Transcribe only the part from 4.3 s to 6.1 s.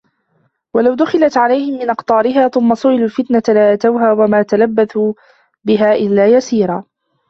تَلَبَّثُوا بِهَا